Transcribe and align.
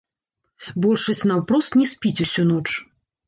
Большасць 0.85 1.21
наўпрост 1.31 1.77
не 1.81 1.87
спіць 1.93 2.17
усю 2.27 2.47
ноч. 2.53 2.67